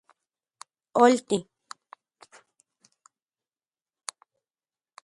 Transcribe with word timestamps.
Olti. 1.03 1.37